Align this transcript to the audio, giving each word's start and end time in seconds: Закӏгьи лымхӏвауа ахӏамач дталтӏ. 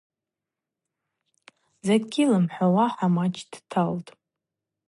Закӏгьи 1.85 2.29
лымхӏвауа 2.31 2.85
ахӏамач 2.89 3.35
дталтӏ. 3.51 4.09